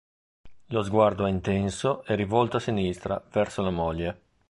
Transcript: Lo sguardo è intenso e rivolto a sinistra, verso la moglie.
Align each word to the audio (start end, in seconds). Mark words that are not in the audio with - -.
Lo 0.69 0.81
sguardo 0.81 1.27
è 1.27 1.29
intenso 1.29 2.03
e 2.05 2.15
rivolto 2.15 2.57
a 2.57 2.59
sinistra, 2.59 3.23
verso 3.29 3.61
la 3.61 3.69
moglie. 3.69 4.19